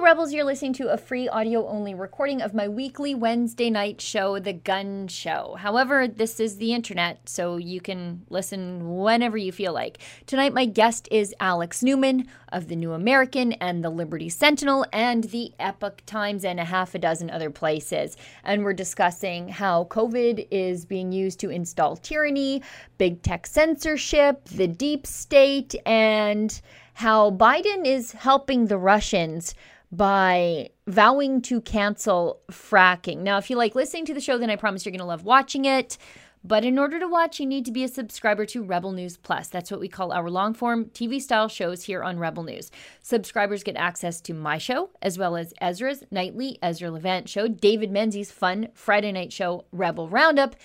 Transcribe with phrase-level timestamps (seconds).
[0.00, 0.32] Hello, Rebels.
[0.32, 4.54] You're listening to a free audio only recording of my weekly Wednesday night show, The
[4.54, 5.56] Gun Show.
[5.58, 9.98] However, this is the internet, so you can listen whenever you feel like.
[10.24, 15.24] Tonight, my guest is Alex Newman of The New American and The Liberty Sentinel and
[15.24, 18.16] The Epoch Times and a half a dozen other places.
[18.42, 22.62] And we're discussing how COVID is being used to install tyranny,
[22.96, 26.58] big tech censorship, the deep state, and
[26.94, 29.54] how Biden is helping the Russians
[29.92, 33.18] by vowing to cancel fracking.
[33.18, 35.24] Now, if you like listening to the show, then I promise you're going to love
[35.24, 35.98] watching it.
[36.42, 39.48] But in order to watch, you need to be a subscriber to Rebel News Plus.
[39.48, 42.70] That's what we call our long form TV style shows here on Rebel News.
[43.02, 47.90] Subscribers get access to my show, as well as Ezra's nightly Ezra Levant show, David
[47.90, 50.56] Menzies' fun Friday night show, Rebel Roundup,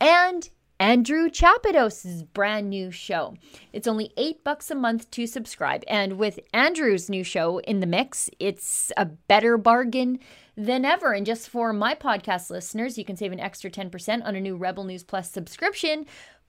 [0.00, 0.48] and
[0.80, 3.36] Andrew Chapados' brand new show.
[3.70, 5.84] It's only eight bucks a month to subscribe.
[5.86, 10.20] And with Andrew's new show in the mix, it's a better bargain
[10.56, 11.12] than ever.
[11.12, 14.56] And just for my podcast listeners, you can save an extra 10% on a new
[14.56, 16.06] Rebel News Plus subscription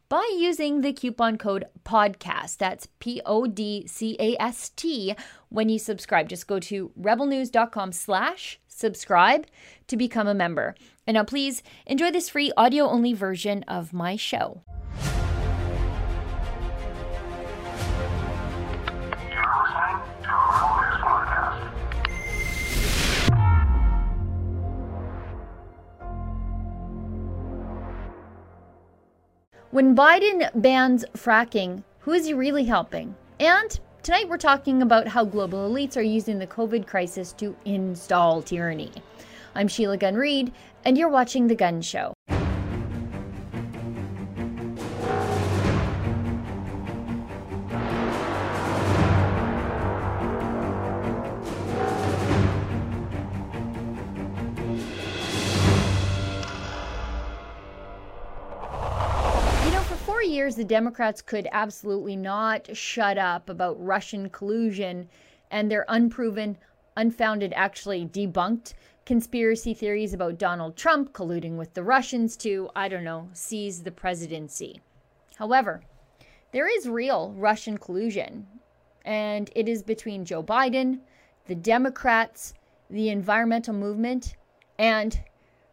[0.08, 2.56] by using the coupon code podcast.
[2.58, 5.14] That's P O D C A S T
[5.50, 6.30] when you subscribe.
[6.30, 9.46] Just go to rebelnews.com slash subscribe
[9.88, 10.76] to become a member.
[11.08, 14.62] And now please enjoy this free audio only version of my show.
[29.72, 33.16] When Biden bans fracking, who is he really helping?
[33.40, 38.42] And tonight we're talking about how global elites are using the COVID crisis to install
[38.42, 38.92] tyranny.
[39.56, 40.52] I'm Sheila Gunn Reid,
[40.86, 42.14] and you're watching The Gun Show.
[60.42, 65.08] years, the Democrats could absolutely not shut up about Russian collusion
[65.52, 66.58] and their unproven,
[66.98, 68.74] unfounded, actually debunked
[69.06, 73.92] conspiracy theories about Donald Trump colluding with the Russians to, I don't know, seize the
[73.92, 74.82] presidency.
[75.36, 75.82] However,
[76.52, 78.46] there is real Russian collusion,
[79.06, 81.00] and it is between Joe Biden,
[81.48, 82.54] the Democrats,
[82.90, 84.36] the environmental movement,
[84.78, 85.20] and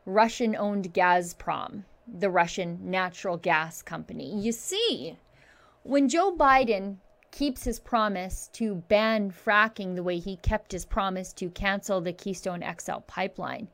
[0.06, 4.40] Russian owned Gazprom, the Russian natural gas company.
[4.40, 5.18] You see,
[5.82, 6.96] when Joe Biden
[7.30, 12.12] keeps his promise to ban fracking the way he kept his promise to cancel the
[12.12, 13.68] Keystone XL pipeline.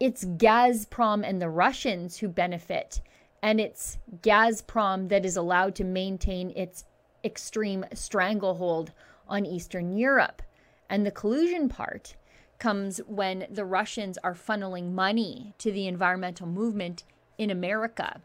[0.00, 3.00] It's Gazprom and the Russians who benefit,
[3.42, 6.84] and it's Gazprom that is allowed to maintain its
[7.24, 8.92] extreme stranglehold
[9.28, 10.42] on Eastern Europe.
[10.88, 12.14] And the collusion part
[12.58, 17.04] comes when the Russians are funneling money to the environmental movement
[17.36, 18.22] in America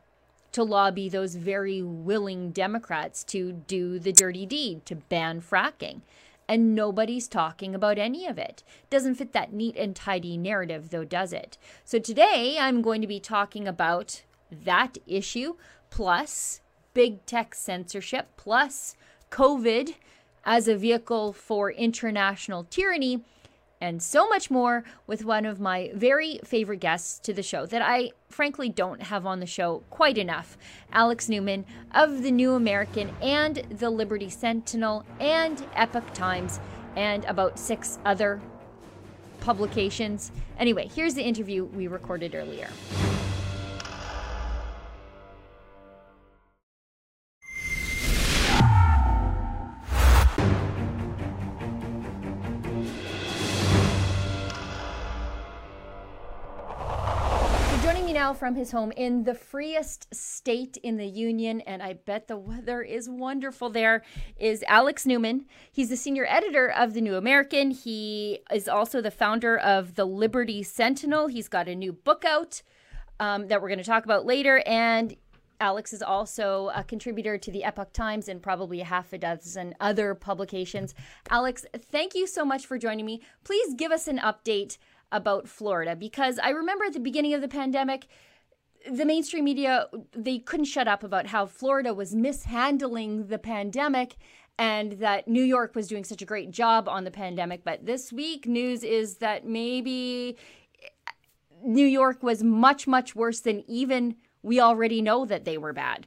[0.54, 6.02] to lobby those very willing Democrats to do the dirty deed, to ban fracking.
[6.48, 8.64] And nobody's talking about any of it.
[8.90, 11.58] Doesn't fit that neat and tidy narrative, though, does it?
[11.86, 15.56] So today I'm going to be talking about that issue,
[15.90, 16.62] plus
[16.94, 18.96] big tech censorship, plus
[19.32, 19.96] COVID
[20.46, 23.24] as a vehicle for international tyranny,
[23.84, 27.82] and so much more with one of my very favorite guests to the show that
[27.82, 30.58] I frankly don't have on the show quite enough
[30.94, 36.62] Alex Newman of the New American and the Liberty Sentinel and Epoch Times
[36.96, 38.40] and about six other
[39.42, 40.32] publications.
[40.58, 42.70] Anyway, here's the interview we recorded earlier.
[58.44, 62.82] From his home in the freest state in the union, and I bet the weather
[62.82, 64.04] is wonderful there,
[64.38, 65.46] is Alex Newman.
[65.72, 67.72] He's the senior editor of The New American.
[67.72, 71.28] He is also the founder of the Liberty Sentinel.
[71.28, 72.64] He's got a new book out
[73.18, 75.16] um, that we're going to talk about later, and
[75.62, 80.14] Alex is also a contributor to the Epoch Times and probably half a dozen other
[80.16, 80.94] publications.
[81.30, 83.22] Alex, thank you so much for joining me.
[83.46, 84.78] Please give us an update
[85.14, 88.08] about Florida because I remember at the beginning of the pandemic,
[88.92, 94.18] the mainstream media they couldn't shut up about how Florida was mishandling the pandemic
[94.58, 97.64] and that New York was doing such a great job on the pandemic.
[97.64, 100.38] But this week, news is that maybe
[101.64, 106.06] New York was much, much worse than even we already know that they were bad.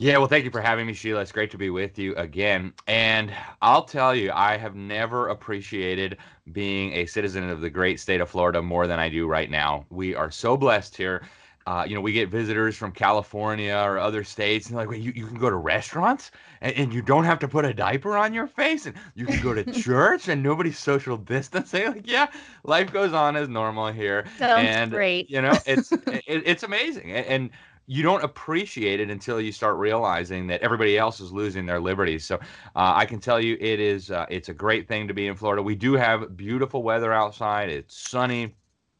[0.00, 1.22] Yeah, well, thank you for having me, Sheila.
[1.22, 2.72] It's great to be with you again.
[2.86, 6.18] And I'll tell you, I have never appreciated
[6.52, 9.86] being a citizen of the great state of Florida more than I do right now.
[9.90, 11.26] We are so blessed here.
[11.66, 15.12] Uh, you know, we get visitors from California or other states, and like, wait, you,
[15.16, 16.30] you can go to restaurants
[16.62, 19.42] and, and you don't have to put a diaper on your face, and you can
[19.42, 21.86] go to church and nobody's social distancing.
[21.92, 22.28] Like, yeah,
[22.62, 24.26] life goes on as normal here.
[24.38, 25.28] Sounds and great.
[25.28, 27.12] you know, it's it, it's amazing.
[27.12, 27.50] And, and
[27.88, 32.22] you don't appreciate it until you start realizing that everybody else is losing their liberties.
[32.24, 35.26] So uh, I can tell you, it is uh, it's a great thing to be
[35.26, 35.62] in Florida.
[35.62, 37.70] We do have beautiful weather outside.
[37.70, 38.54] It's sunny.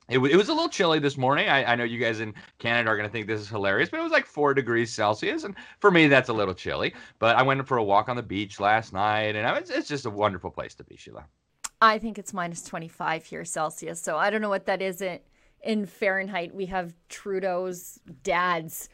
[0.09, 1.51] It, w- it was a little chilly this morning.
[1.51, 4.01] I, I know you guys in Canada are going to think this is hilarious, but
[4.01, 6.95] it was like four degrees Celsius, and for me that's a little chilly.
[7.19, 9.87] But I went for a walk on the beach last night, and I was, it's
[9.87, 11.27] just a wonderful place to be, Sheila.
[11.83, 14.01] I think it's minus 25 here Celsius.
[14.01, 15.19] So I don't know what that is in,
[15.63, 16.55] in Fahrenheit.
[16.55, 18.89] We have Trudeau's dad's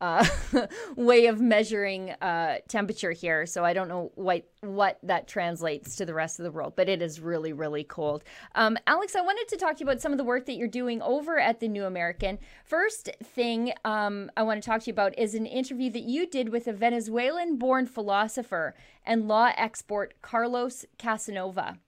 [0.00, 0.24] uh,
[0.96, 3.44] way of measuring uh, temperature here.
[3.44, 6.88] So I don't know what what that translates to the rest of the world, but
[6.88, 8.24] it is really really cold.
[8.54, 10.68] Um, Alex, I wanted to talk to you about some of the work that you're
[10.68, 12.38] doing over at the New American.
[12.64, 16.26] First thing um, I want to talk to you about is an interview that you
[16.26, 18.74] did with a Venezuelan-born philosopher
[19.04, 21.78] and law expert Carlos Casanova,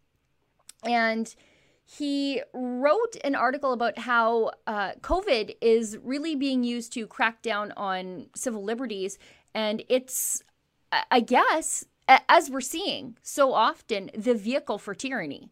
[0.84, 1.34] and
[1.84, 7.72] he wrote an article about how uh, COVID is really being used to crack down
[7.72, 9.18] on civil liberties.
[9.54, 10.42] And it's,
[11.10, 15.50] I guess, as we're seeing so often, the vehicle for tyranny.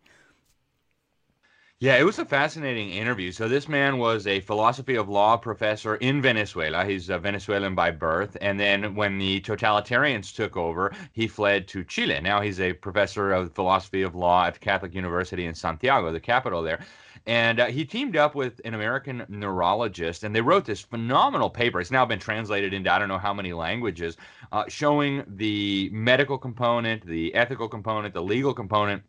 [1.82, 3.32] Yeah, it was a fascinating interview.
[3.32, 6.84] So this man was a philosophy of law professor in Venezuela.
[6.84, 11.82] He's a Venezuelan by birth, and then when the totalitarians took over, he fled to
[11.82, 12.20] Chile.
[12.20, 16.62] Now he's a professor of philosophy of law at Catholic University in Santiago, the capital
[16.62, 16.80] there.
[17.26, 21.80] And uh, he teamed up with an American neurologist, and they wrote this phenomenal paper.
[21.80, 24.18] It's now been translated into I don't know how many languages,
[24.52, 29.02] uh, showing the medical component, the ethical component, the legal component,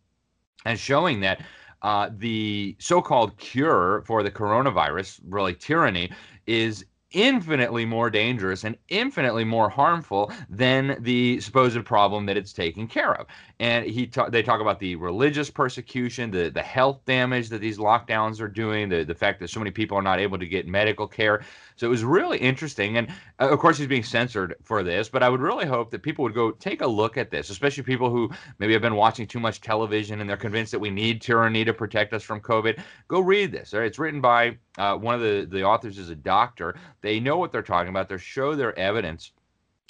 [0.66, 1.42] and showing that
[1.82, 6.12] uh, the so-called cure for the coronavirus, really tyranny,
[6.46, 12.88] is infinitely more dangerous and infinitely more harmful than the supposed problem that it's taking
[12.88, 13.28] care of.
[13.60, 17.78] And he ta- they talk about the religious persecution, the the health damage that these
[17.78, 20.68] lockdowns are doing, the the fact that so many people are not able to get
[20.68, 21.44] medical care.
[21.76, 22.98] So it was really interesting.
[22.98, 23.08] And
[23.40, 26.24] uh, of course, he's being censored for this, but I would really hope that people
[26.24, 28.30] would go take a look at this, especially people who
[28.60, 31.74] maybe have been watching too much television and they're convinced that we need tyranny to
[31.74, 32.80] protect us from COVID.
[33.08, 33.74] Go read this.
[33.74, 36.76] It's written by uh, one of the, the authors is a doctor.
[37.02, 38.10] They know what they're talking about.
[38.10, 39.32] They show their evidence.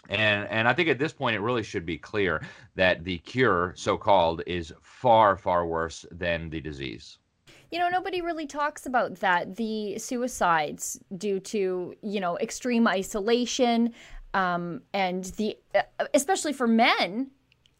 [0.09, 2.41] And and I think at this point it really should be clear
[2.75, 7.19] that the cure, so called, is far far worse than the disease.
[7.69, 9.55] You know, nobody really talks about that.
[9.55, 13.93] The suicides due to, you know, extreme isolation
[14.33, 17.31] um, and the, uh, especially for men,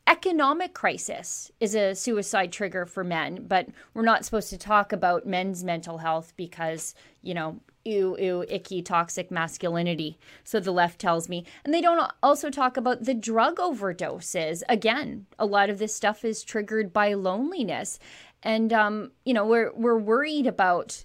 [0.07, 5.25] economic crisis is a suicide trigger for men, but we're not supposed to talk about
[5.25, 10.18] men's mental health because, you know, ew, ew, icky, toxic masculinity.
[10.44, 11.45] So the left tells me.
[11.63, 14.62] And they don't also talk about the drug overdoses.
[14.69, 18.00] Again, a lot of this stuff is triggered by loneliness
[18.44, 21.04] and um, you know we're we're worried about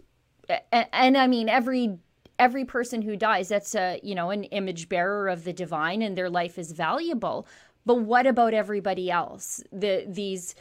[0.72, 1.98] and, and, i mean every
[2.38, 6.16] every person who dies that's a you know an image bearer of the divine and
[6.16, 7.46] their life is valuable
[7.86, 10.54] but what about everybody else the these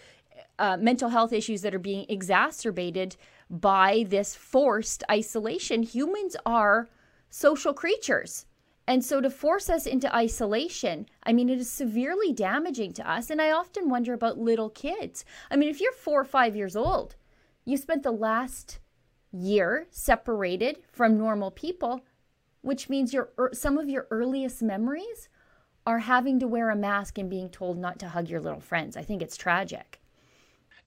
[0.60, 3.17] uh, mental health issues that are being exacerbated
[3.50, 6.88] by this forced isolation humans are
[7.29, 8.46] social creatures
[8.88, 13.29] and so to force us into isolation, I mean, it is severely damaging to us.
[13.29, 15.25] And I often wonder about little kids.
[15.50, 17.15] I mean, if you're four or five years old,
[17.65, 18.79] you spent the last
[19.32, 22.05] year separated from normal people,
[22.62, 25.29] which means your some of your earliest memories
[25.86, 28.98] are having to wear a mask and being told not to hug your little friends.
[28.98, 30.00] I think it's tragic.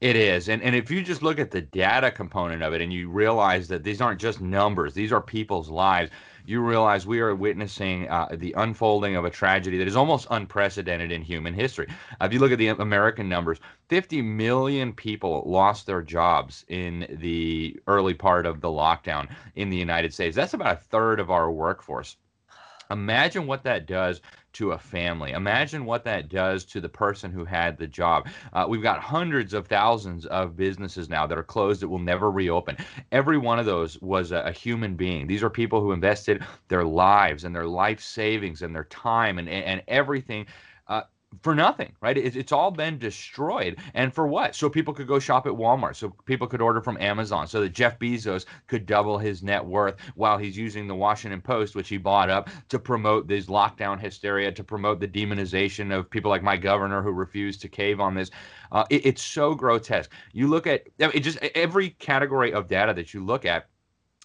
[0.01, 0.49] It is.
[0.49, 3.69] And and if you just look at the data component of it and you realize
[3.69, 6.11] that these aren't just numbers, these are people's lives
[6.49, 11.13] you realize we are witnessing uh, the unfolding of a tragedy that is almost unprecedented
[11.13, 11.87] in human history.
[12.19, 17.07] Uh, if you look at the American numbers, 50 million people lost their jobs in
[17.21, 20.35] the early part of the lockdown in the United States.
[20.35, 22.17] That's about a third of our workforce.
[22.91, 24.23] Imagine what that does
[24.59, 25.33] to a family.
[25.33, 28.29] Imagine what that does to the person who had the job.
[28.53, 32.29] Uh, we've got hundreds of thousands of businesses now that are closed that will never
[32.31, 32.77] reopen.
[33.13, 35.29] Every one of those was a, a human being.
[35.29, 39.49] These are people who invested their lives and their life savings and their time and,
[39.49, 40.47] and everything.
[40.89, 41.03] Uh,
[41.43, 42.17] for nothing, right?
[42.17, 43.79] It, it's all been destroyed.
[43.95, 44.55] And for what?
[44.55, 45.97] So people could go shop at Walmart.
[45.97, 47.47] So people could order from Amazon.
[47.47, 51.75] So that Jeff Bezos could double his net worth while he's using the Washington Post,
[51.75, 56.31] which he bought up to promote this lockdown hysteria, to promote the demonization of people
[56.31, 58.31] like my governor who refused to cave on this.
[58.73, 60.11] Uh, it, it's so grotesque.
[60.33, 63.69] You look at it just every category of data that you look at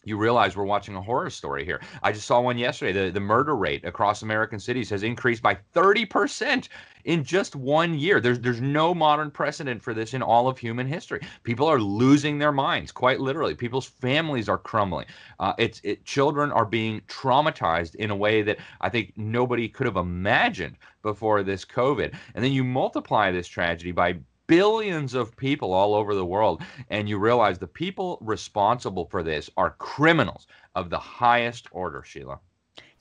[0.03, 1.81] you realize we're watching a horror story here.
[2.01, 3.05] I just saw one yesterday.
[3.05, 6.67] The, the murder rate across American cities has increased by 30%
[7.05, 8.19] in just one year.
[8.19, 11.22] There's there's no modern precedent for this in all of human history.
[11.43, 13.55] People are losing their minds, quite literally.
[13.55, 15.05] People's families are crumbling.
[15.39, 19.86] Uh, it's it, children are being traumatized in a way that I think nobody could
[19.86, 22.13] have imagined before this COVID.
[22.36, 24.17] And then you multiply this tragedy by
[24.57, 26.62] billions of people all over the world.
[26.89, 32.39] And you realize the people responsible for this are criminals of the highest order, Sheila.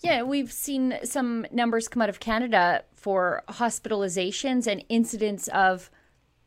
[0.00, 5.90] Yeah, we've seen some numbers come out of Canada for hospitalizations and incidents of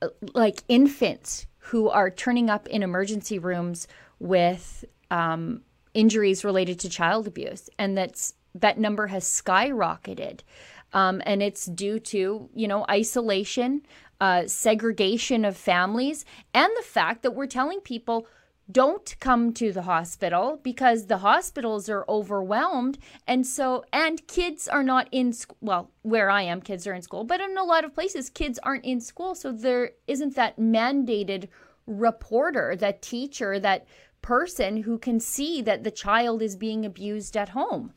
[0.02, 3.88] uh, like infants who are turning up in emergency rooms
[4.20, 5.62] with um,
[5.94, 10.42] injuries related to child abuse, and that's that number has skyrocketed,
[10.94, 13.82] um, and it's due to you know isolation,
[14.22, 18.28] uh, segregation of families, and the fact that we're telling people
[18.72, 22.98] don't come to the hospital because the hospitals are overwhelmed.
[23.28, 27.02] And so and kids are not in school well where i am kids are in
[27.02, 29.36] school but in a lot of places kids aren't in school.
[29.36, 31.48] So there isn't that mandated
[31.86, 33.86] reporter that teacher that
[34.22, 37.94] person who can see that the child is being abused at home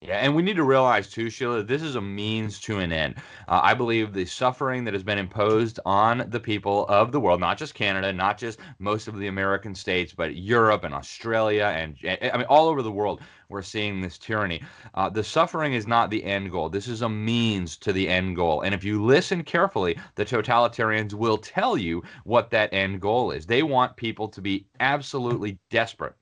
[0.00, 3.16] yeah, and we need to realize too, Sheila, this is a means to an end.
[3.48, 7.40] Uh, I believe the suffering that has been imposed on the people of the world,
[7.40, 11.96] not just Canada, not just most of the American states, but Europe and Australia and
[12.04, 14.62] I mean all over the world, we're seeing this tyranny.
[14.94, 16.68] Uh, the suffering is not the end goal.
[16.68, 18.60] This is a means to the end goal.
[18.60, 23.46] And if you listen carefully, the totalitarians will tell you what that end goal is.
[23.46, 26.14] They want people to be absolutely desperate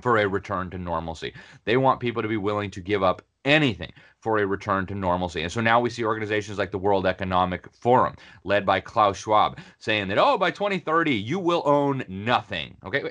[0.00, 1.32] for a return to normalcy.
[1.64, 5.42] They want people to be willing to give up anything for a return to normalcy.
[5.42, 9.58] And so now we see organizations like the World Economic Forum, led by Klaus Schwab,
[9.78, 12.74] saying that, oh, by 2030, you will own nothing.
[12.84, 13.10] Okay.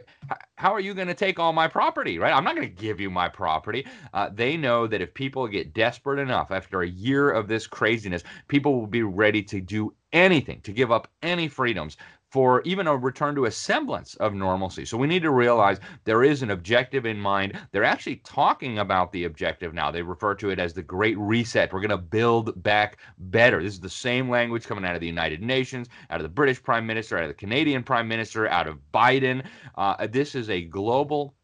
[0.55, 2.33] How are you going to take all my property, right?
[2.33, 3.85] I'm not going to give you my property.
[4.13, 8.23] Uh, they know that if people get desperate enough after a year of this craziness,
[8.47, 11.97] people will be ready to do anything, to give up any freedoms
[12.33, 14.85] for even a return to a semblance of normalcy.
[14.85, 17.59] So we need to realize there is an objective in mind.
[17.71, 19.91] They're actually talking about the objective now.
[19.91, 21.71] They refer to it as the Great Reset.
[21.71, 23.61] We're going to build back better.
[23.61, 26.63] This is the same language coming out of the United Nations, out of the British
[26.63, 29.45] Prime Minister, out of the Canadian Prime Minister, out of Biden.
[29.75, 31.35] Uh, this is a global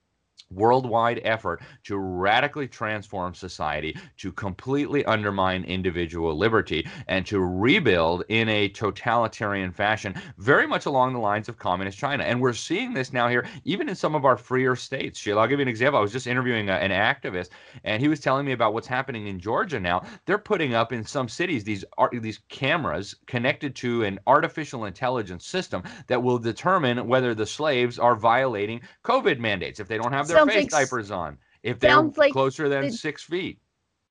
[0.51, 8.49] worldwide effort to radically transform society, to completely undermine individual liberty, and to rebuild in
[8.49, 12.23] a totalitarian fashion, very much along the lines of communist China.
[12.23, 15.19] And we're seeing this now here, even in some of our freer states.
[15.19, 15.99] Sheila, I'll give you an example.
[15.99, 17.49] I was just interviewing a, an activist,
[17.83, 20.03] and he was telling me about what's happening in Georgia now.
[20.25, 25.83] They're putting up in some cities these these cameras connected to an artificial intelligence system
[26.07, 30.38] that will determine whether the slaves are violating COVID mandates if they don't have their
[30.45, 33.59] face like, diapers on if they're like closer than six feet.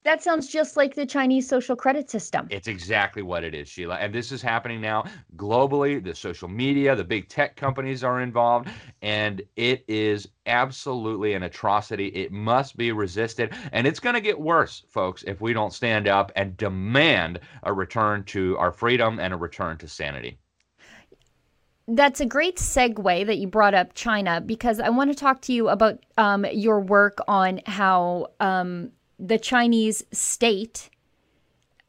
[0.05, 2.47] That sounds just like the Chinese social credit system.
[2.51, 3.97] It's exactly what it is, Sheila.
[3.97, 5.05] And this is happening now
[5.37, 6.03] globally.
[6.03, 8.71] The social media, the big tech companies are involved,
[9.03, 12.07] and it is absolutely an atrocity.
[12.09, 13.53] It must be resisted.
[13.73, 17.73] And it's going to get worse, folks, if we don't stand up and demand a
[17.73, 20.39] return to our freedom and a return to sanity
[21.89, 25.53] that's a great segue that you brought up China because I want to talk to
[25.55, 30.91] you about um, your work on how um, the Chinese state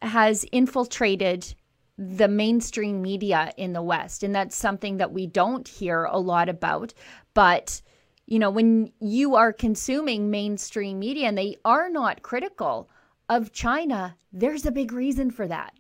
[0.02, 1.54] has infiltrated
[1.98, 4.24] the mainstream media in the West.
[4.24, 6.94] And that's something that we don't hear a lot about.
[7.34, 7.82] But,
[8.26, 12.90] you know, when you are consuming mainstream media and they are not critical
[13.28, 15.74] of China, there's a big reason for that.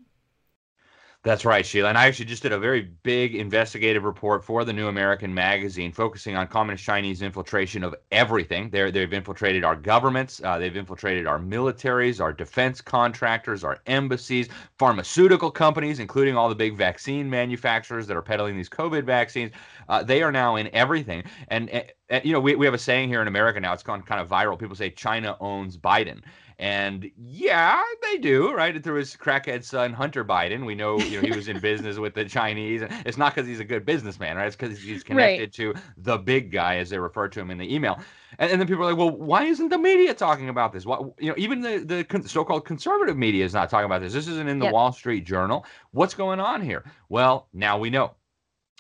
[1.22, 1.90] That's right, Sheila.
[1.90, 5.92] And I actually just did a very big investigative report for the New American Magazine,
[5.92, 8.70] focusing on communist Chinese infiltration of everything.
[8.70, 14.48] They're, they've infiltrated our governments, uh, they've infiltrated our militaries, our defense contractors, our embassies,
[14.78, 19.52] pharmaceutical companies, including all the big vaccine manufacturers that are peddling these COVID vaccines.
[19.90, 21.24] Uh, they are now in everything.
[21.50, 21.70] And
[22.10, 24.22] and, you know, we, we have a saying here in America now, it's gone kind
[24.22, 24.58] of viral.
[24.58, 26.22] People say China owns Biden.
[26.60, 28.84] And yeah, they do, right?
[28.84, 30.66] Through his crackhead son, Hunter Biden.
[30.66, 32.84] We know, you know, he was in business with the Chinese.
[33.06, 34.48] It's not because he's a good businessman, right?
[34.48, 35.54] It's because he's connected right.
[35.54, 37.98] to the big guy, as they refer to him in the email.
[38.39, 40.86] And, and then people are like, well, why isn't the media talking about this?
[40.86, 44.12] Why, you know, even the, the so-called conservative media is not talking about this.
[44.12, 44.74] This isn't in the yep.
[44.74, 45.66] Wall Street Journal.
[45.92, 46.84] What's going on here?
[47.08, 48.16] Well, now we know.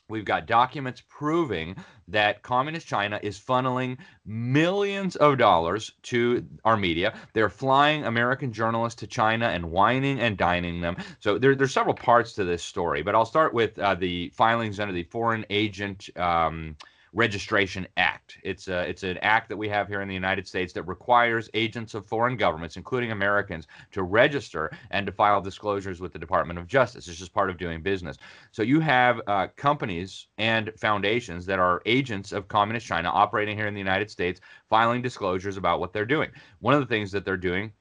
[0.09, 1.75] We've got documents proving
[2.07, 7.13] that communist China is funneling millions of dollars to our media.
[7.33, 10.97] They're flying American journalists to China and wining and dining them.
[11.19, 14.79] So there, there's several parts to this story, but I'll start with uh, the filings
[14.79, 16.09] under the Foreign Agent.
[16.17, 16.75] Um,
[17.13, 18.37] Registration Act.
[18.43, 21.49] It's a, it's an act that we have here in the United States that requires
[21.53, 26.59] agents of foreign governments, including Americans, to register and to file disclosures with the Department
[26.59, 27.07] of Justice.
[27.07, 28.17] It's just part of doing business.
[28.51, 33.67] So you have uh, companies and foundations that are agents of Communist China operating here
[33.67, 36.29] in the United States, filing disclosures about what they're doing.
[36.59, 37.71] One of the things that they're doing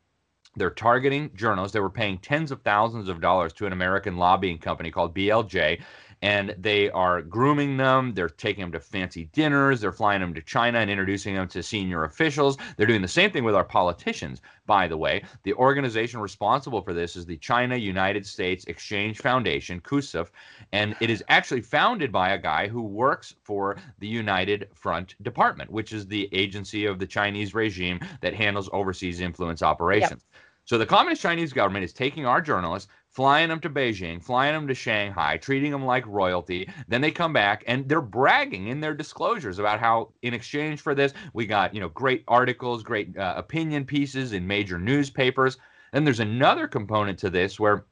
[0.56, 1.72] they're targeting journalists.
[1.72, 5.80] They were paying tens of thousands of dollars to an American lobbying company called BLJ
[6.22, 8.12] and they are grooming them.
[8.14, 9.80] They're taking them to fancy dinners.
[9.80, 12.56] They're flying them to China and introducing them to senior officials.
[12.76, 15.22] They're doing the same thing with our politicians, by the way.
[15.44, 20.30] The organization responsible for this is the China United States Exchange Foundation, CUSEF,
[20.72, 25.70] and it is actually founded by a guy who works for the United Front Department,
[25.70, 30.24] which is the agency of the Chinese regime that handles overseas influence operations.
[30.32, 30.42] Yep.
[30.68, 34.68] So the Communist Chinese government is taking our journalists, flying them to Beijing, flying them
[34.68, 36.70] to Shanghai, treating them like royalty.
[36.86, 40.94] Then they come back and they're bragging in their disclosures about how, in exchange for
[40.94, 45.56] this, we got you know great articles, great uh, opinion pieces in major newspapers.
[45.92, 47.86] Then there's another component to this where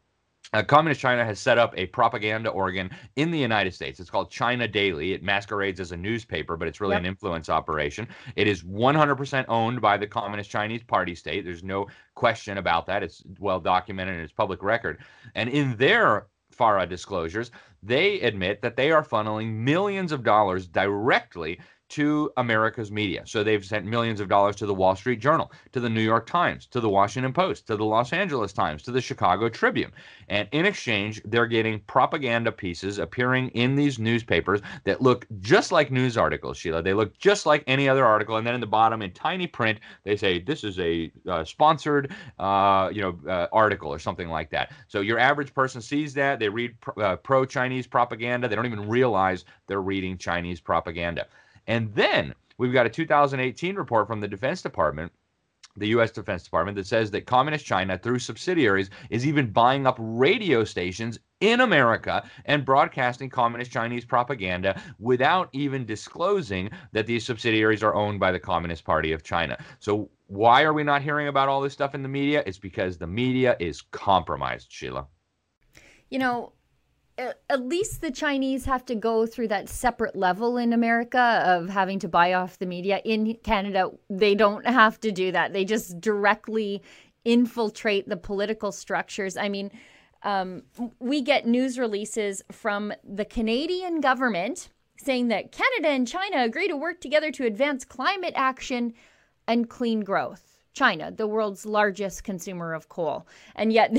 [0.53, 4.01] uh, Communist China has set up a propaganda organ in the United States.
[4.01, 5.13] It's called China Daily.
[5.13, 7.01] It masquerades as a newspaper, but it's really yep.
[7.01, 8.09] an influence operation.
[8.37, 11.45] It is 100% owned by the Communist Chinese Party state.
[11.45, 13.03] There's no question about that.
[13.03, 14.99] It's well documented and it's public record.
[15.35, 17.51] And in their FARA disclosures,
[17.83, 23.23] they admit that they are funneling millions of dollars directly to America's media.
[23.27, 26.27] So they've sent millions of dollars to the Wall Street Journal, to the New York
[26.27, 29.93] Times, to the Washington Post, to the Los Angeles Times, to the Chicago Tribune.
[30.29, 35.93] And in exchange, they're getting propaganda pieces appearing in these newspapers that look just like
[35.93, 36.83] news articles, Sheila.
[36.83, 38.37] They look just like any other article.
[38.37, 42.13] And then in the bottom, in tiny print, they say this is a uh, sponsored,
[42.41, 44.73] uh, you know, uh, article or something like that.
[44.89, 46.41] So your average person sees that.
[46.41, 48.49] They read uh, pro-Chinese propaganda.
[48.49, 51.27] They don't even realize they're reading Chinese propaganda.
[51.67, 55.13] And then we've got a 2018 report from the Defense Department
[55.77, 56.11] the U.S.
[56.11, 61.19] Defense Department that says that Communist China, through subsidiaries, is even buying up radio stations
[61.41, 68.19] in America and broadcasting Communist Chinese propaganda without even disclosing that these subsidiaries are owned
[68.19, 69.59] by the Communist Party of China.
[69.79, 72.43] So, why are we not hearing about all this stuff in the media?
[72.47, 75.07] It's because the media is compromised, Sheila.
[76.11, 76.53] You know,
[77.19, 81.99] at least the Chinese have to go through that separate level in America of having
[82.01, 83.01] to buy off the media.
[83.05, 85.53] In Canada, they don't have to do that.
[85.53, 86.83] They just directly
[87.25, 89.37] infiltrate the political structures.
[89.37, 89.71] I mean,
[90.23, 90.63] um,
[90.99, 96.77] we get news releases from the Canadian government saying that Canada and China agree to
[96.77, 98.93] work together to advance climate action
[99.47, 100.56] and clean growth.
[100.77, 103.27] China, the world's largest consumer of coal.
[103.57, 103.97] And yet,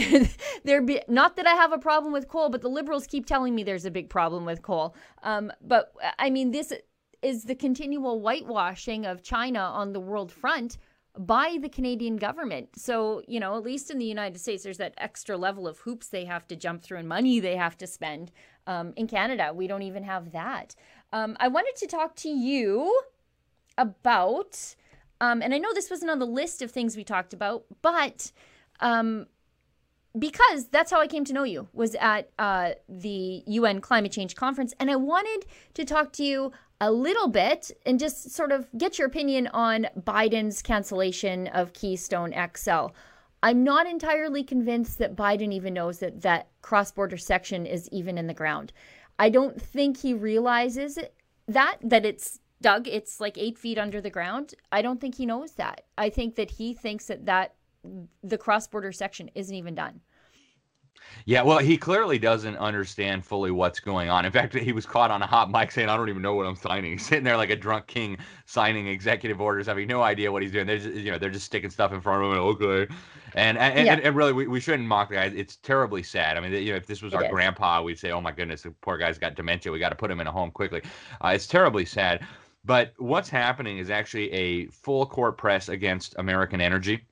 [0.63, 3.55] there be not that I have a problem with coal, but the liberals keep telling
[3.55, 4.95] me there's a big problem with coal.
[5.23, 6.71] Um, but I mean, this
[7.23, 10.77] is the continual whitewashing of China on the world front
[11.17, 12.69] by the Canadian government.
[12.75, 16.09] So, you know, at least in the United States, there's that extra level of hoops
[16.09, 18.31] they have to jump through and money they have to spend.
[18.67, 20.75] Um, in Canada, we don't even have that.
[21.11, 23.01] Um, I wanted to talk to you
[23.79, 24.75] about
[25.21, 28.32] um, and I know this wasn't on the list of things we talked about, but
[28.80, 29.27] um,
[30.17, 34.36] because that's how I came to know you was at uh, the UN climate change
[34.36, 38.67] conference, and I wanted to talk to you a little bit and just sort of
[38.77, 42.88] get your opinion on Biden's cancellation of Keystone XL.
[43.43, 48.17] I'm not entirely convinced that Biden even knows that that cross border section is even
[48.17, 48.73] in the ground.
[49.19, 50.99] I don't think he realizes
[51.47, 54.53] that that it's dug, it's like eight feet under the ground.
[54.71, 55.85] I don't think he knows that.
[55.97, 57.55] I think that he thinks that that
[58.23, 60.01] the cross border section isn't even done.
[61.25, 64.25] Yeah, well, he clearly doesn't understand fully what's going on.
[64.25, 66.45] In fact, he was caught on a hot mic saying, "I don't even know what
[66.45, 70.31] I'm signing." He's sitting there like a drunk king, signing executive orders, having no idea
[70.31, 70.67] what he's doing.
[70.67, 72.37] They're just, you know, they're just sticking stuff in front of him.
[72.37, 72.93] And, okay,
[73.35, 73.93] and and, yeah.
[73.93, 75.25] and, and, really, we, we shouldn't mock the guy.
[75.25, 76.37] It's terribly sad.
[76.37, 77.31] I mean, you know, if this was it our is.
[77.31, 79.71] grandpa, we'd say, "Oh my goodness, the poor guy's got dementia.
[79.71, 80.81] We got to put him in a home quickly."
[81.23, 82.25] Uh, it's terribly sad.
[82.67, 87.06] But what's happening is actually a full court press against American energy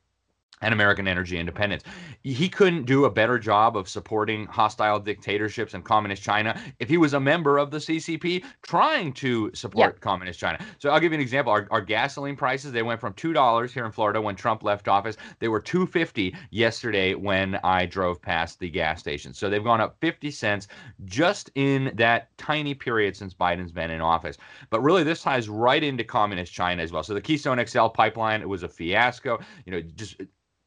[0.62, 1.84] and American energy independence.
[2.24, 6.98] He couldn't do a better job of supporting hostile dictatorships and communist China if he
[6.98, 10.64] was a member of the CCP trying to support communist China.
[10.80, 11.52] So I'll give you an example.
[11.52, 15.18] Our, our, gasoline prices, they went from $2 here in Florida when Trump left office.
[15.40, 19.34] They were 250 yesterday when I drove past the gas station.
[19.34, 20.68] So they've gone up 50 cents
[21.04, 24.38] just in that tiny period since Biden's been in office.
[24.72, 27.04] But really this ties right into communist China as well.
[27.04, 29.40] So the Keystone XL pipeline, it was a fiasco.
[29.66, 30.16] You know, just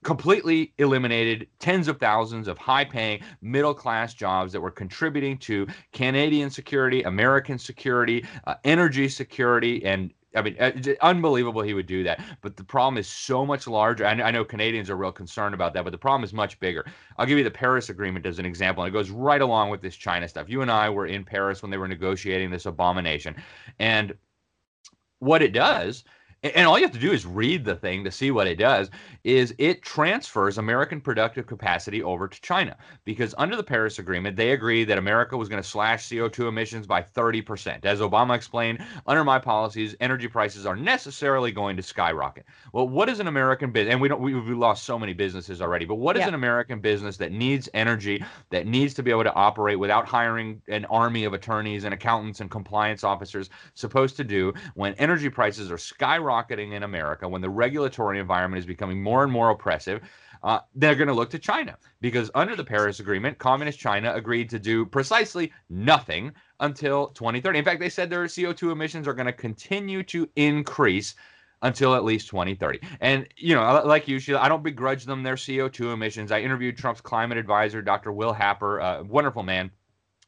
[0.04, 5.66] completely eliminated tens of thousands of high paying middle class jobs that were contributing to
[5.92, 12.04] Canadian security, American security, uh, energy security, and I mean, uh, unbelievable he would do
[12.04, 12.20] that.
[12.42, 14.06] But the problem is so much larger.
[14.06, 16.84] I, I know Canadians are real concerned about that, but the problem is much bigger.
[17.16, 19.80] I'll give you the Paris Agreement as an example, and it goes right along with
[19.80, 20.48] this China stuff.
[20.48, 23.34] You and I were in Paris when they were negotiating this abomination.
[23.78, 24.14] And
[25.18, 26.04] what it does
[26.42, 28.90] and all you have to do is read the thing to see what it does
[29.24, 32.76] is it transfers american productive capacity over to china.
[33.04, 36.86] Because under the paris agreement they agreed that america was going to slash co2 emissions
[36.86, 42.46] by 30% as obama explained under my policies energy prices are necessarily going to skyrocket.
[42.72, 45.84] Well what is an american business and we don't we, lost so many businesses already
[45.84, 46.28] but what is yeah.
[46.28, 50.62] an american business that needs energy that needs to be able to operate without hiring
[50.68, 55.70] an army of attorneys and accountants and compliance officers supposed to do when energy prices
[55.70, 60.00] are skyrocketing skyrocketing in America, when the regulatory environment is becoming more and more oppressive,
[60.42, 64.48] uh, they're going to look to China because under the Paris Agreement, Communist China agreed
[64.50, 67.58] to do precisely nothing until 2030.
[67.58, 71.14] In fact, they said their CO2 emissions are going to continue to increase
[71.62, 72.80] until at least 2030.
[73.00, 76.30] And, you know, like you, Sheila, I don't begrudge them their CO2 emissions.
[76.30, 78.12] I interviewed Trump's climate advisor, Dr.
[78.12, 79.72] Will Happer, a wonderful man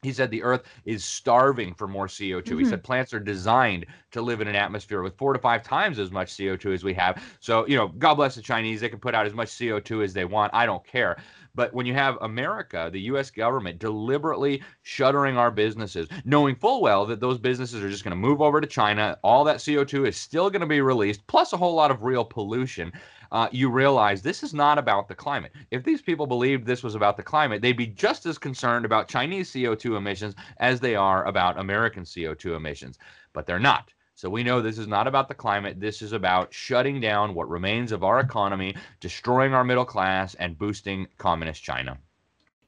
[0.01, 2.43] he said the earth is starving for more CO2.
[2.43, 2.59] Mm-hmm.
[2.59, 5.99] He said plants are designed to live in an atmosphere with four to five times
[5.99, 7.23] as much CO2 as we have.
[7.39, 8.81] So, you know, God bless the Chinese.
[8.81, 10.53] They can put out as much CO2 as they want.
[10.55, 11.17] I don't care.
[11.53, 17.05] But when you have America, the US government deliberately shuttering our businesses, knowing full well
[17.05, 20.17] that those businesses are just going to move over to China, all that CO2 is
[20.17, 22.91] still going to be released, plus a whole lot of real pollution
[23.31, 25.51] uh, you realize this is not about the climate.
[25.71, 29.07] If these people believed this was about the climate, they'd be just as concerned about
[29.07, 32.99] Chinese CO2 emissions as they are about American CO2 emissions,
[33.33, 33.91] but they're not.
[34.15, 35.79] So we know this is not about the climate.
[35.79, 40.57] This is about shutting down what remains of our economy, destroying our middle class, and
[40.57, 41.97] boosting communist China.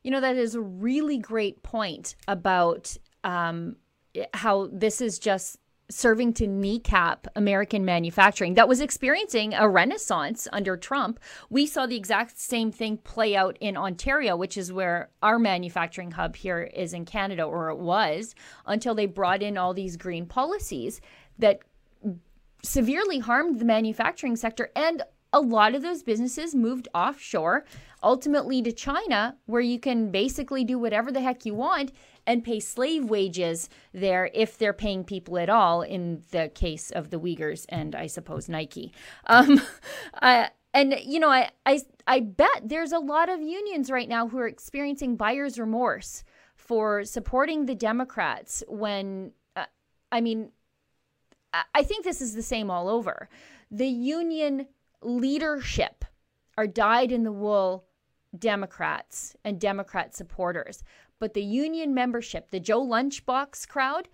[0.02, 3.76] You know, that is a really great point about um,
[4.34, 10.78] how this is just serving to kneecap American manufacturing that was experiencing a renaissance under
[10.78, 11.20] Trump.
[11.50, 16.12] We saw the exact same thing play out in Ontario, which is where our manufacturing
[16.12, 18.34] hub here is in Canada, or it was,
[18.66, 21.02] until they brought in all these green policies
[21.38, 21.60] that
[22.64, 24.72] severely harmed the manufacturing sector.
[24.76, 27.66] And a lot of those businesses moved offshore,
[28.04, 31.92] ultimately to China, where you can basically do whatever the heck you want
[32.26, 37.10] and pay slave wages there if they're paying people at all, in the case of
[37.10, 38.94] the Uyghurs and I suppose Nike.
[39.28, 39.62] Um,
[40.22, 44.28] uh, and you know, I, I I bet there's a lot of unions right now
[44.28, 46.24] who are experiencing buyer's remorse
[46.56, 49.66] for supporting the Democrats when, uh,
[50.12, 50.52] I mean,
[51.76, 53.30] I think this is the same all over.
[53.70, 54.68] The union
[55.02, 56.06] leadership
[56.58, 57.86] are dyed in the wool
[58.38, 60.84] Democrats and Democrat supporters.
[61.24, 64.10] But the union membership, the Joe Lunchbox crowd,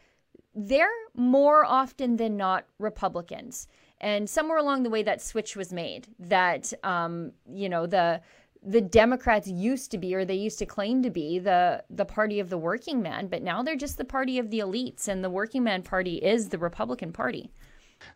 [0.53, 3.67] they're more often than not Republicans.
[3.99, 6.07] And somewhere along the way, that switch was made.
[6.19, 8.21] That um, you know the
[8.61, 12.39] the Democrats used to be, or they used to claim to be, the the party
[12.39, 15.31] of the working man, but now they're just the party of the elites, and the
[15.31, 17.49] working man party is the Republican Party.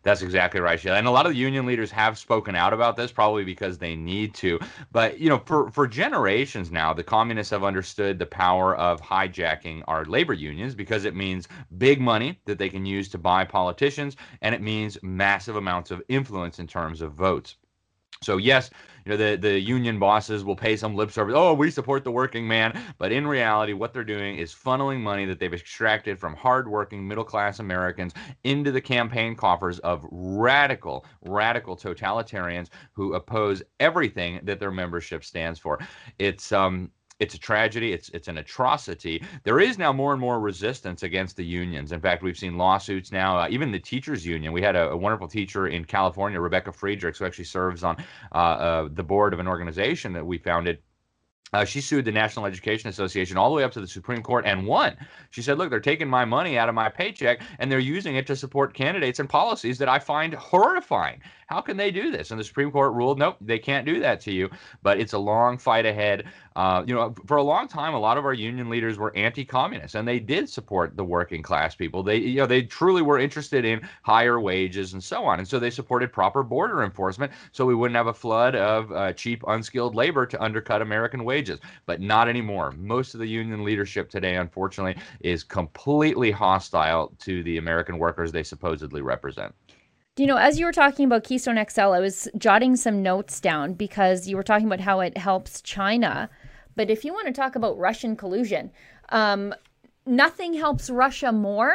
[0.02, 0.96] That's exactly right, Sheila.
[0.96, 3.96] And a lot of the union leaders have spoken out about this, probably because they
[3.96, 4.58] need to.
[4.92, 9.82] But you know, for for generations now, the communists have understood the power of hijacking
[9.88, 14.16] our labor unions because it means big money that they can use to buy politicians,
[14.42, 17.56] and it means massive amounts of influence in terms of votes.
[18.22, 18.70] So yes,
[19.04, 21.34] you know the the union bosses will pay some lip service.
[21.36, 25.26] Oh, we support the working man, but in reality, what they're doing is funneling money
[25.26, 28.14] that they've extracted from hardworking middle class Americans
[28.44, 35.58] into the campaign coffers of radical, radical totalitarians who oppose everything that their membership stands
[35.58, 35.78] for.
[36.18, 36.90] It's um
[37.20, 37.92] it's a tragedy.
[37.92, 39.22] It's it's an atrocity.
[39.44, 41.92] There is now more and more resistance against the unions.
[41.92, 43.38] In fact, we've seen lawsuits now.
[43.38, 44.52] Uh, even the teachers' union.
[44.52, 47.96] We had a, a, wonderful teacher in California, Rebecca Friedrichs, who actually serves on
[48.32, 50.78] uh, uh, the board of an organization that we founded
[51.54, 54.44] Uh, she sued the National Education Association all the way up to the Supreme Court
[54.44, 54.96] and won.
[55.30, 58.26] She said, Look, they're taking my money out of my paycheck and they're using it
[58.26, 61.20] to support candidates and policies that I find horrifying.
[61.46, 62.32] How can they do this?
[62.32, 64.50] And the Supreme Court ruled, nope, they can't do that to you.
[64.82, 66.24] But it's a long fight ahead.
[66.56, 69.96] Uh, you know, for a long time, a lot of our union leaders were anti-communist,
[69.96, 72.02] and they did support the working class people.
[72.02, 75.58] They, you know, they truly were interested in higher wages and so on, and so
[75.58, 79.96] they supported proper border enforcement, so we wouldn't have a flood of uh, cheap, unskilled
[79.96, 81.58] labor to undercut American wages.
[81.86, 82.72] But not anymore.
[82.72, 88.44] Most of the union leadership today, unfortunately, is completely hostile to the American workers they
[88.44, 89.52] supposedly represent.
[90.16, 93.72] You know, as you were talking about Keystone XL, I was jotting some notes down
[93.72, 96.30] because you were talking about how it helps China.
[96.76, 98.70] But if you want to talk about Russian collusion,
[99.10, 99.54] um,
[100.06, 101.74] nothing helps Russia more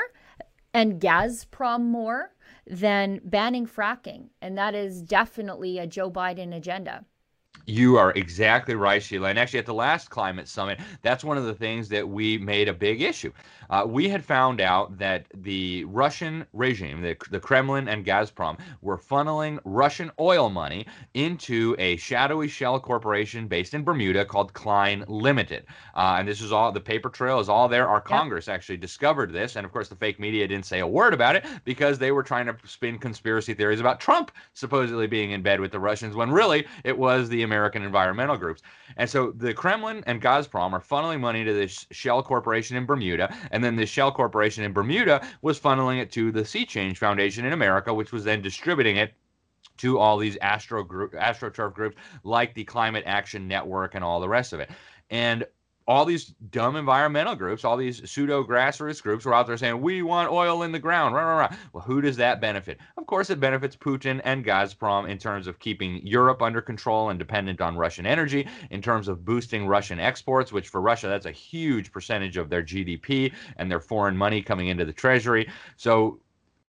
[0.73, 2.31] and Gazprom more
[2.67, 4.29] than banning fracking.
[4.41, 7.05] And that is definitely a Joe Biden agenda.
[7.69, 9.29] You are exactly right, Sheila.
[9.29, 12.67] And actually, at the last climate summit, that's one of the things that we made
[12.67, 13.31] a big issue.
[13.69, 18.97] Uh, we had found out that the Russian regime, the, the Kremlin and Gazprom, were
[18.97, 25.65] funneling Russian oil money into a shadowy shell corporation based in Bermuda called Klein Limited.
[25.93, 27.88] Uh, and this is all, the paper trail is all there.
[27.88, 29.55] Our Congress actually discovered this.
[29.55, 32.23] And of course, the fake media didn't say a word about it because they were
[32.23, 36.31] trying to spin conspiracy theories about Trump supposedly being in bed with the Russians when
[36.31, 38.63] really it was the American environmental groups.
[38.97, 43.32] And so the Kremlin and Gazprom are funneling money to this shell corporation in Bermuda.
[43.52, 46.97] And and then the Shell Corporation in Bermuda was funneling it to the Sea Change
[46.97, 49.15] Foundation in America, which was then distributing it
[49.80, 54.30] to all these astro group, astroturf groups like the Climate Action Network and all the
[54.30, 54.69] rest of it.
[55.10, 55.45] And
[55.89, 60.04] all these dumb environmental groups, all these pseudo grassroots groups were out there saying, we
[60.04, 61.15] want oil in the ground.
[61.15, 61.56] Rah, rah, rah.
[61.73, 62.78] Well, who does that benefit?
[62.95, 67.17] Of course, it benefits Putin and Gazprom in terms of keeping Europe under control and
[67.17, 71.32] dependent on Russian energy, in terms of boosting Russian exports, which for Russia, that's a
[71.32, 75.49] huge percentage of their GDP and their foreign money coming into the treasury.
[75.75, 76.19] So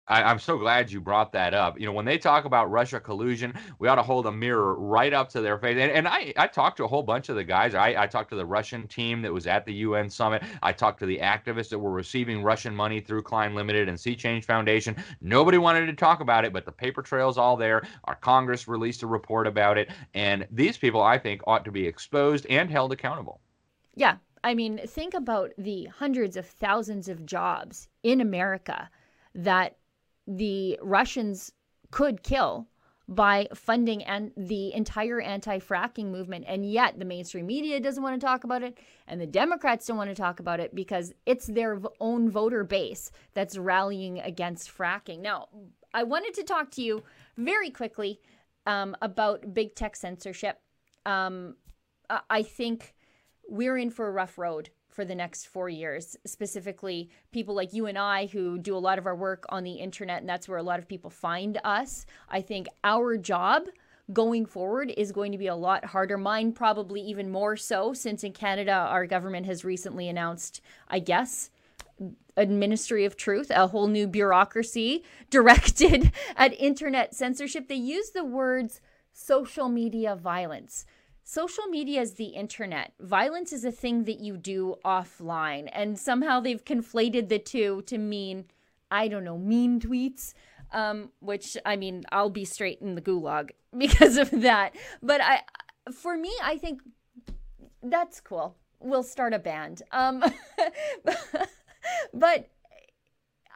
[0.06, 1.80] I, am so glad you brought that up.
[1.80, 5.12] You know, when they talk about Russia collusion, we ought to hold a mirror right
[5.12, 5.78] up to their face.
[5.78, 7.74] And, and I, I talked to a whole bunch of the guys.
[7.74, 10.42] I, I talked to the Russian team that was at the UN summit.
[10.62, 14.14] I talked to the activists that were receiving Russian money through Klein Limited and Sea
[14.14, 14.94] Change Foundation.
[15.22, 17.82] Nobody wanted to talk about it, but the paper trail's all there.
[18.04, 19.90] Our Congress released a report about it.
[20.12, 23.40] And these people, I think, ought to be exposed and held accountable.
[23.94, 24.16] Yeah.
[24.42, 28.90] I mean, think about the hundreds of thousands of jobs in America
[29.34, 29.76] that
[30.26, 31.52] the Russians
[31.90, 32.68] could kill
[33.06, 38.26] by funding and the entire anti-fracking movement and yet the mainstream media doesn't want to
[38.26, 41.80] talk about it and the democrats don't want to talk about it because it's their
[42.00, 45.20] own voter base that's rallying against fracking.
[45.20, 45.48] Now
[45.92, 47.02] i wanted to talk to you
[47.36, 48.20] very quickly
[48.66, 50.58] um, about big tech censorship.
[51.04, 51.56] Um,
[52.30, 52.94] i think
[53.48, 57.86] we're in for a rough road for the next four years, specifically people like you
[57.86, 60.58] and I who do a lot of our work on the internet, and that's where
[60.58, 62.06] a lot of people find us.
[62.28, 63.64] I think our job
[64.12, 66.16] going forward is going to be a lot harder.
[66.16, 71.50] Mine probably even more so, since in Canada, our government has recently announced, I guess,
[72.36, 77.66] a ministry of truth, a whole new bureaucracy directed at internet censorship.
[77.66, 78.80] They use the words
[79.12, 80.86] social media violence
[81.24, 82.92] social media is the internet.
[83.00, 85.68] Violence is a thing that you do offline.
[85.72, 88.44] And somehow they've conflated the two to mean,
[88.90, 90.34] I don't know, mean tweets.
[90.72, 94.74] Um, which I mean, I'll be straight in the gulag because of that.
[95.02, 95.42] But I,
[95.92, 96.80] for me, I think
[97.82, 98.56] that's cool.
[98.80, 99.82] We'll start a band.
[99.92, 100.24] Um,
[102.14, 102.48] but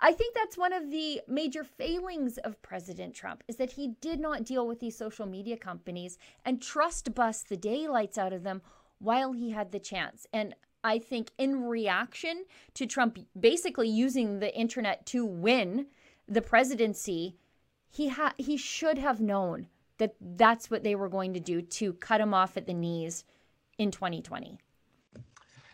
[0.01, 4.21] I think that's one of the major failings of President Trump is that he did
[4.21, 8.63] not deal with these social media companies and trust bust the daylights out of them
[9.01, 10.27] while he had the chance.
[10.33, 15.87] And I think in reaction to Trump basically using the internet to win
[16.29, 17.37] the presidency,
[17.91, 19.67] he ha- he should have known
[19.99, 23.25] that that's what they were going to do to cut him off at the knees
[23.79, 24.59] in 2020.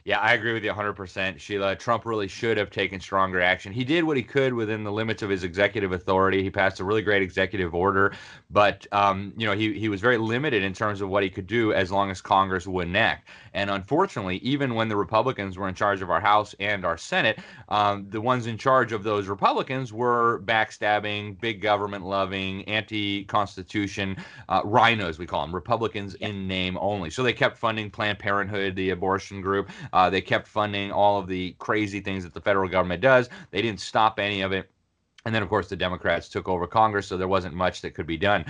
[0.06, 1.40] Yeah, I agree with you 100%.
[1.40, 3.72] Sheila, Trump really should have taken stronger action.
[3.72, 6.42] He did what he could within the limits of his executive authority.
[6.42, 8.12] He passed a really great executive order,
[8.50, 11.46] but um, you know, he he was very limited in terms of what he could
[11.46, 13.30] do as long as Congress wouldn't act.
[13.54, 17.38] And unfortunately, even when the Republicans were in charge of our House and our Senate,
[17.70, 24.16] um, the ones in charge of those Republicans were backstabbing, big government loving, anti-constitution
[24.50, 27.08] uh, RINOs, we call them, Republicans in name only.
[27.08, 29.70] So they kept funding Planned Parenthood, the abortion group.
[29.94, 33.28] Uh, they kept funding all of the crazy things that the federal government does.
[33.52, 34.68] They didn't stop any of it.
[35.24, 38.06] And then, of course, the Democrats took over Congress, so there wasn't much that could
[38.06, 38.44] be done.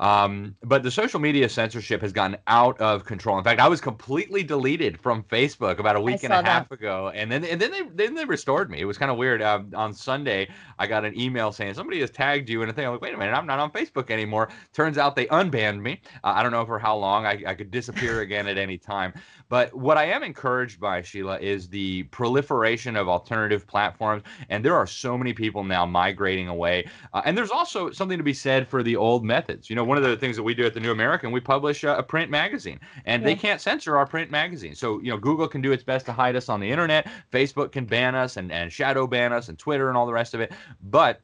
[0.00, 3.36] Um, but the social media censorship has gotten out of control.
[3.36, 6.46] In fact, I was completely deleted from Facebook about a week and a that.
[6.46, 8.80] half ago, and then and then they then they restored me.
[8.80, 9.42] It was kind of weird.
[9.42, 12.86] Uh, on Sunday, I got an email saying somebody has tagged you in a thing.
[12.86, 14.48] I'm like, wait a minute, I'm not on Facebook anymore.
[14.72, 16.00] Turns out they unbanned me.
[16.24, 17.26] Uh, I don't know for how long.
[17.26, 19.12] I, I could disappear again at any time.
[19.50, 24.22] But what I am encouraged by, Sheila, is the proliferation of alternative platforms.
[24.48, 26.88] And there are so many people now migrating away.
[27.12, 29.68] Uh, and there's also something to be said for the old methods.
[29.68, 31.82] You know, one of the things that we do at the New American, we publish
[31.82, 33.26] a, a print magazine, and yeah.
[33.26, 34.72] they can't censor our print magazine.
[34.72, 37.72] So, you know, Google can do its best to hide us on the internet, Facebook
[37.72, 40.40] can ban us and, and shadow ban us, and Twitter and all the rest of
[40.40, 40.52] it.
[40.80, 41.20] But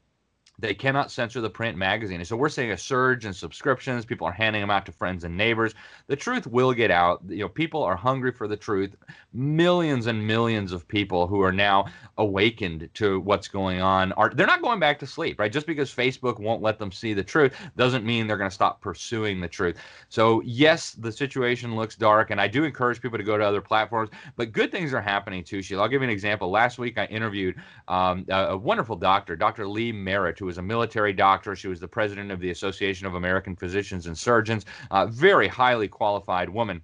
[0.59, 2.25] they cannot censor the print magazine.
[2.25, 4.05] So we're seeing a surge in subscriptions.
[4.07, 5.75] People are handing them out to friends and neighbors.
[6.07, 7.21] The truth will get out.
[7.29, 8.97] You know, people are hungry for the truth.
[9.35, 14.47] Millions and millions of people who are now awakened to what's going on are they're
[14.47, 15.53] not going back to sleep, right?
[15.53, 18.81] Just because Facebook won't let them see the truth doesn't mean they're going to stop
[18.81, 19.77] pursuing the truth.
[20.09, 23.61] So, yes, the situation looks dark, and I do encourage people to go to other
[23.61, 25.83] platforms, but good things are happening too, Sheila.
[25.83, 26.51] I'll give you an example.
[26.51, 27.57] Last week I interviewed
[27.89, 29.69] um, a, a wonderful doctor, Dr.
[29.69, 31.55] Lee Merritt, who was a military doctor.
[31.55, 34.65] She was the president of the Association of American Physicians and Surgeons,
[35.09, 36.83] very highly qualified woman.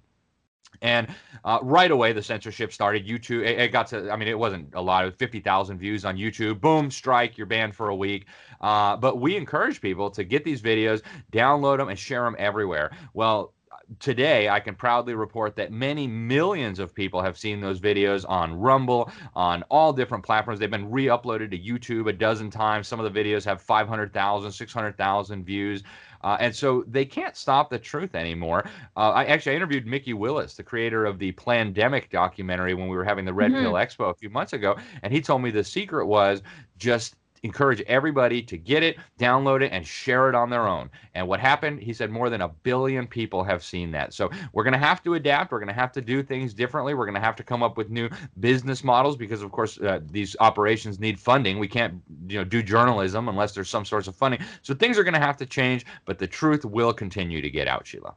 [0.81, 1.07] And
[1.45, 3.07] uh, right away, the censorship started.
[3.07, 6.17] YouTube, it, it, got to, I mean, it wasn't a lot, of 50,000 views on
[6.17, 6.59] YouTube.
[6.59, 8.25] Boom, strike, you're banned for a week.
[8.61, 12.91] Uh, but we encourage people to get these videos, download them, and share them everywhere.
[13.13, 13.53] Well,
[13.99, 18.53] today I can proudly report that many millions of people have seen those videos on
[18.53, 20.59] Rumble, on all different platforms.
[20.59, 22.87] They've been re uploaded to YouTube a dozen times.
[22.87, 25.83] Some of the videos have 500,000, 600,000 views.
[26.23, 28.63] Uh, and so they can't stop the truth anymore.
[28.95, 32.95] Uh, I actually I interviewed Mikki Willis, the creator of the Plandemic documentary, when we
[32.95, 33.63] were having the Red mm-hmm.
[33.63, 36.41] Pill Expo a few months ago, and he told me the secret was
[36.77, 40.89] just encourage everybody to get it, download it, and share it on their own.
[41.13, 41.79] And what happened?
[41.79, 44.13] He said more than a billion people have seen that.
[44.13, 45.51] So we're going to have to adapt.
[45.51, 46.93] We're going to have to do things differently.
[46.93, 49.99] We're going to have to come up with new business models because, of course, uh,
[50.09, 51.59] these operations need funding.
[51.59, 54.41] We can't, you know, do journalism unless there's some source of funding.
[54.61, 57.67] So things are going to have to change, but the truth will continue to get
[57.67, 58.15] out, Sheila.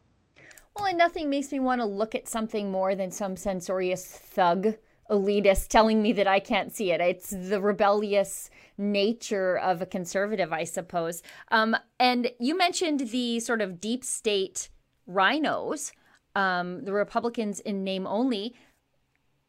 [0.76, 4.74] Well, and nothing makes me want to look at something more than some censorious thug
[5.10, 7.00] elitist telling me that I can't see it.
[7.00, 11.22] It's the rebellious nature of a conservative, I suppose.
[11.50, 14.68] Um, and you mentioned the sort of deep state
[15.08, 15.92] RINOs,
[16.34, 18.54] um, the Republicans in name only.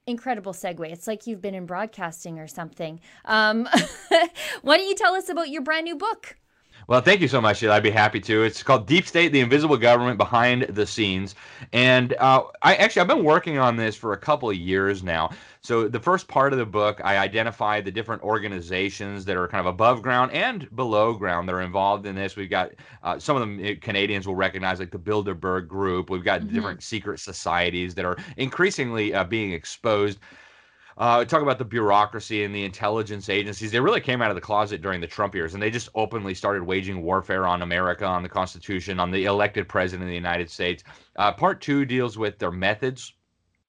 [0.05, 0.89] Incredible segue.
[0.89, 3.01] It's like you've been in broadcasting or something.
[3.25, 3.67] Um,
[4.61, 6.37] why don't you tell us about your brand new book?
[6.87, 7.61] Well, thank you so much.
[7.65, 8.43] I'd be happy to.
[8.43, 11.35] It's called Deep State: The Invisible Government Behind the Scenes,
[11.73, 15.31] and uh, I actually I've been working on this for a couple of years now.
[15.59, 19.59] So the first part of the book, I identify the different organizations that are kind
[19.59, 22.37] of above ground and below ground that are involved in this.
[22.37, 22.71] We've got
[23.03, 26.09] uh, some of them eh, Canadians will recognize, like the Bilderberg Group.
[26.09, 26.55] We've got mm-hmm.
[26.55, 30.19] different secret societies that are increasingly uh, being exposed.
[30.97, 33.71] Uh, talk about the bureaucracy and the intelligence agencies.
[33.71, 36.33] They really came out of the closet during the Trump years, and they just openly
[36.33, 40.49] started waging warfare on America, on the Constitution, on the elected president of the United
[40.49, 40.83] States.
[41.15, 43.13] Uh, part two deals with their methods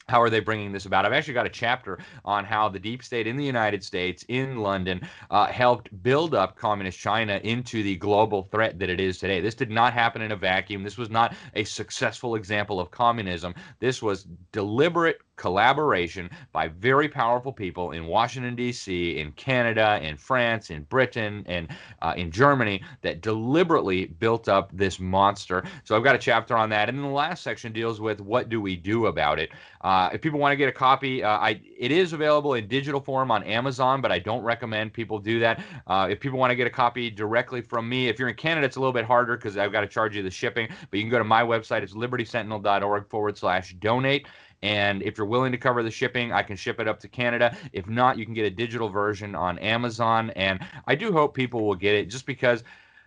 [0.08, 1.04] how are they bringing this about?
[1.04, 4.56] I've actually got a chapter on how the deep state in the United States, in
[4.56, 9.40] London, uh, helped build up communist China into the global threat that it is today.
[9.40, 10.82] This did not happen in a vacuum.
[10.82, 13.54] This was not a successful example of communism.
[13.80, 20.70] This was deliberate collaboration by very powerful people in Washington, D.C., in Canada, in France,
[20.70, 21.68] in Britain, and
[22.02, 25.64] uh, in Germany that deliberately built up this monster.
[25.84, 26.88] So I've got a chapter on that.
[26.88, 29.50] And then the last section deals with what do we do about it.
[29.80, 33.00] Uh, if people want to get a copy, uh, I, it is available in digital
[33.00, 35.62] form on Amazon, but I don't recommend people do that.
[35.86, 38.66] Uh, if people want to get a copy directly from me, if you're in Canada,
[38.66, 40.68] it's a little bit harder because I've got to charge you the shipping.
[40.90, 41.82] But you can go to my website.
[41.82, 44.26] It's libertysentinel.org forward slash donate.
[44.62, 47.56] And if you're willing to cover the shipping, I can ship it up to Canada.
[47.72, 50.30] If not, you can get a digital version on Amazon.
[50.30, 52.64] And I do hope people will get it just because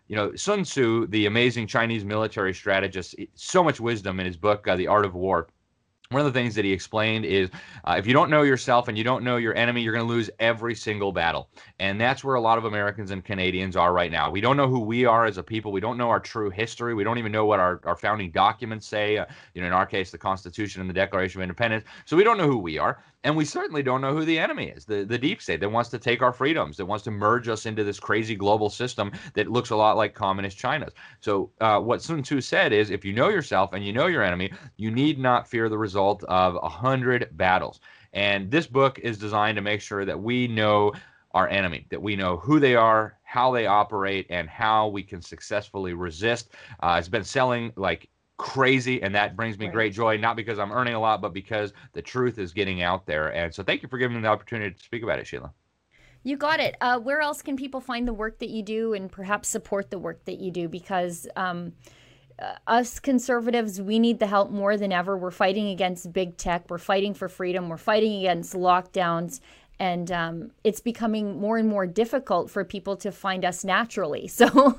[0.07, 4.67] you know, Sun Tzu, the amazing Chinese military strategist, so much wisdom in his book,
[4.67, 5.47] uh, The Art of War
[6.12, 7.50] one of the things that he explained is
[7.86, 10.13] uh, if you don't know yourself and you don't know your enemy, you're going to
[10.13, 11.50] lose every single battle.
[11.80, 14.30] And that's where a lot of Americans and Canadians are right now.
[14.30, 15.71] We don't know who we are as a people.
[15.71, 16.93] We don't know our true history.
[16.93, 19.17] We don't even know what our, our founding documents say.
[19.17, 21.86] Uh, you know, in our case, the Constitution and the Declaration of Independence.
[22.06, 23.04] So we don't know who we are.
[23.23, 25.89] And we certainly don't know who the enemy is the, the deep state that wants
[25.91, 29.51] to take our freedoms, that wants to merge us into this crazy global system that
[29.51, 30.93] looks a lot like communist China's.
[31.19, 34.23] So, uh, what Sun Tzu said is if you know yourself and you know your
[34.23, 37.79] enemy, you need not fear the result of a hundred battles.
[38.13, 40.91] And this book is designed to make sure that we know
[41.34, 45.21] our enemy, that we know who they are, how they operate, and how we can
[45.21, 46.49] successfully resist.
[46.81, 48.10] Uh, it's been selling like
[48.41, 49.73] crazy and that brings me right.
[49.73, 53.06] great joy not because i'm earning a lot but because the truth is getting out
[53.06, 55.54] there and so thank you for giving me the opportunity to speak about it sheila
[56.23, 56.75] you got it.
[56.81, 59.98] Uh, where else can people find the work that you do and perhaps support the
[59.98, 60.69] work that you do?
[60.69, 61.73] Because um,
[62.39, 65.17] uh, us conservatives, we need the help more than ever.
[65.17, 69.39] We're fighting against big tech, we're fighting for freedom, we're fighting against lockdowns.
[69.79, 74.27] And um, it's becoming more and more difficult for people to find us naturally.
[74.31, 74.77] So,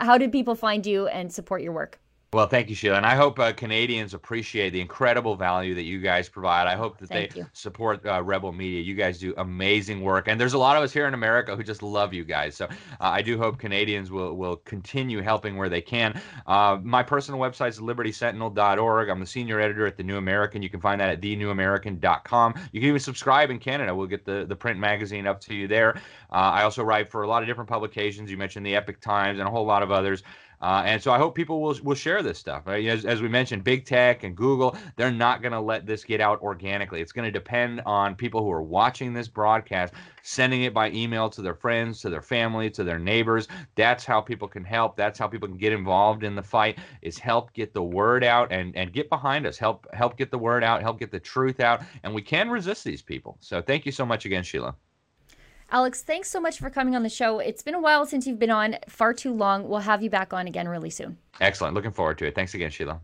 [0.00, 1.98] how do people find you and support your work?
[2.32, 2.96] Well, thank you, Sheila.
[2.96, 6.68] And I hope uh, Canadians appreciate the incredible value that you guys provide.
[6.68, 7.46] I hope that thank they you.
[7.54, 8.80] support uh, Rebel Media.
[8.80, 10.28] You guys do amazing work.
[10.28, 12.54] And there's a lot of us here in America who just love you guys.
[12.54, 12.68] So uh,
[13.00, 16.20] I do hope Canadians will, will continue helping where they can.
[16.46, 19.08] Uh, my personal website is libertysentinel.org.
[19.08, 20.62] I'm the senior editor at The New American.
[20.62, 22.54] You can find that at thenewamerican.com.
[22.70, 23.92] You can even subscribe in Canada.
[23.92, 25.96] We'll get the, the print magazine up to you there.
[26.30, 28.30] Uh, I also write for a lot of different publications.
[28.30, 30.22] You mentioned the Epoch Times and a whole lot of others.
[30.60, 32.66] Uh, and so I hope people will will share this stuff.
[32.66, 32.84] Right?
[32.86, 36.20] As, as we mentioned, big tech and Google, they're not going to let this get
[36.20, 37.00] out organically.
[37.00, 41.30] It's going to depend on people who are watching this broadcast, sending it by email
[41.30, 43.48] to their friends, to their family, to their neighbors.
[43.74, 44.96] That's how people can help.
[44.96, 46.78] That's how people can get involved in the fight.
[47.02, 49.56] Is help get the word out and and get behind us.
[49.56, 50.82] Help help get the word out.
[50.82, 51.82] Help get the truth out.
[52.02, 53.38] And we can resist these people.
[53.40, 54.74] So thank you so much again, Sheila.
[55.72, 57.38] Alex, thanks so much for coming on the show.
[57.38, 59.68] It's been a while since you've been on, far too long.
[59.68, 61.16] We'll have you back on again really soon.
[61.40, 61.74] Excellent.
[61.74, 62.34] Looking forward to it.
[62.34, 63.00] Thanks again, Sheila.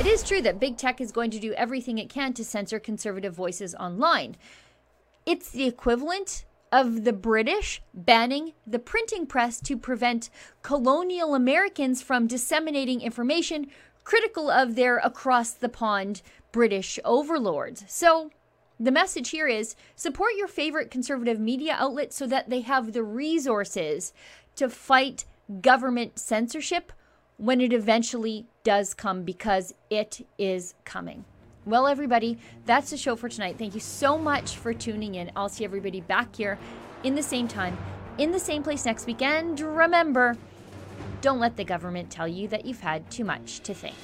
[0.00, 2.80] It is true that big tech is going to do everything it can to censor
[2.80, 4.36] conservative voices online.
[5.24, 10.30] It's the equivalent of the British banning the printing press to prevent
[10.62, 13.68] colonial Americans from disseminating information
[14.04, 17.84] critical of their across the pond British overlords.
[17.88, 18.30] So,
[18.78, 23.04] the message here is support your favorite conservative media outlet so that they have the
[23.04, 24.12] resources
[24.56, 25.24] to fight
[25.60, 26.92] government censorship
[27.36, 31.24] when it eventually does come because it is coming.
[31.66, 33.56] Well, everybody, that's the show for tonight.
[33.58, 35.30] Thank you so much for tuning in.
[35.34, 36.58] I'll see everybody back here
[37.04, 37.78] in the same time,
[38.18, 39.60] in the same place next weekend.
[39.60, 40.36] Remember,
[41.24, 43.94] don't let the government tell you that you've had too much to think.